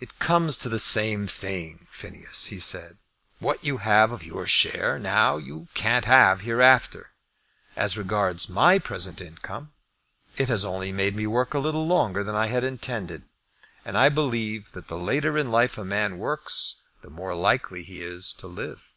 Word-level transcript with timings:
"It 0.00 0.18
comes 0.18 0.58
to 0.58 0.68
the 0.68 0.78
same 0.78 1.26
thing, 1.26 1.86
Phineas," 1.90 2.48
he 2.48 2.60
said. 2.60 2.98
"What 3.38 3.64
you 3.64 3.78
have 3.78 4.12
of 4.12 4.22
your 4.22 4.46
share 4.46 4.98
now 4.98 5.38
you 5.38 5.68
can't 5.72 6.04
have 6.04 6.42
hereafter. 6.42 7.12
As 7.74 7.96
regards 7.96 8.50
my 8.50 8.78
present 8.78 9.18
income, 9.18 9.72
it 10.36 10.50
has 10.50 10.62
only 10.62 10.92
made 10.92 11.16
me 11.16 11.26
work 11.26 11.54
a 11.54 11.58
little 11.58 11.86
longer 11.86 12.22
than 12.22 12.34
I 12.34 12.48
had 12.48 12.64
intended; 12.64 13.22
and 13.82 13.96
I 13.96 14.10
believe 14.10 14.72
that 14.72 14.88
the 14.88 14.98
later 14.98 15.38
in 15.38 15.50
life 15.50 15.78
a 15.78 15.86
man 15.86 16.18
works, 16.18 16.82
the 17.00 17.08
more 17.08 17.34
likely 17.34 17.82
he 17.82 18.02
is 18.02 18.34
to 18.34 18.46
live." 18.46 18.92